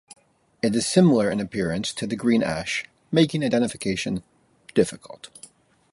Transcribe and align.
It 0.63 0.75
is 0.75 0.87
similar 0.87 1.29
in 1.29 1.39
appearance 1.39 1.93
to 1.93 2.07
the 2.07 2.15
Green 2.15 2.41
Ash, 2.41 2.85
making 3.11 3.43
identification 3.45 4.23
difficult. 4.73 5.29